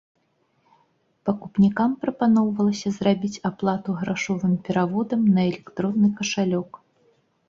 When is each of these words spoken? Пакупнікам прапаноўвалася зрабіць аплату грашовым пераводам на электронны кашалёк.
Пакупнікам 1.29 1.91
прапаноўвалася 2.05 2.91
зрабіць 2.97 3.41
аплату 3.49 3.95
грашовым 3.99 4.55
пераводам 4.69 5.21
на 5.37 5.41
электронны 5.51 6.07
кашалёк. 6.21 6.71